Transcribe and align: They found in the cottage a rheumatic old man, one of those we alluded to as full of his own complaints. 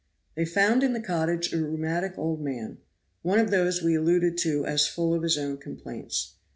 They 0.33 0.45
found 0.45 0.81
in 0.81 0.93
the 0.93 0.99
cottage 0.99 1.53
a 1.53 1.61
rheumatic 1.63 2.17
old 2.17 2.41
man, 2.41 2.79
one 3.21 3.37
of 3.37 3.51
those 3.51 3.83
we 3.83 3.93
alluded 3.93 4.35
to 4.39 4.65
as 4.65 4.87
full 4.87 5.13
of 5.13 5.21
his 5.21 5.37
own 5.37 5.57
complaints. 5.57 6.33